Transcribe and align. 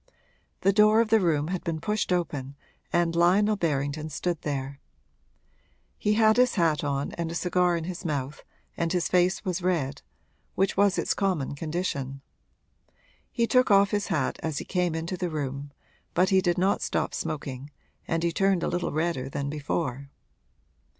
The 0.61 0.73
door 0.73 0.99
of 0.99 1.09
the 1.11 1.19
room 1.19 1.49
had 1.49 1.63
been 1.63 1.79
pushed 1.79 2.11
open 2.11 2.55
and 2.91 3.15
Lionel 3.15 3.55
Berrington 3.55 4.09
stood 4.09 4.41
there. 4.41 4.79
He 5.95 6.13
had 6.15 6.37
his 6.37 6.55
hat 6.55 6.83
on 6.83 7.11
and 7.19 7.29
a 7.31 7.35
cigar 7.35 7.77
in 7.77 7.83
his 7.83 8.03
mouth 8.03 8.43
and 8.75 8.91
his 8.91 9.07
face 9.07 9.45
was 9.45 9.61
red, 9.61 10.01
which 10.55 10.75
was 10.75 10.97
its 10.97 11.13
common 11.13 11.53
condition. 11.53 12.21
He 13.31 13.45
took 13.45 13.69
off 13.69 13.91
his 13.91 14.07
hat 14.07 14.39
as 14.41 14.57
he 14.57 14.65
came 14.65 14.95
into 14.95 15.17
the 15.17 15.29
room, 15.29 15.71
but 16.15 16.29
he 16.29 16.41
did 16.41 16.57
not 16.57 16.81
stop 16.81 17.13
smoking 17.13 17.69
and 18.07 18.23
he 18.23 18.31
turned 18.31 18.63
a 18.63 18.67
little 18.67 18.91
redder 18.91 19.29
than 19.29 19.51
before. 19.51 20.09